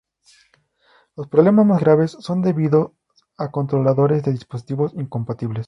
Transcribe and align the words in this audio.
Los 1.15 1.27
problemas 1.27 1.63
más 1.63 1.79
graves 1.79 2.09
son 2.19 2.41
debidos 2.41 2.93
a 3.37 3.51
controladores 3.51 4.23
de 4.23 4.31
dispositivo 4.31 4.89
incompatibles. 4.95 5.59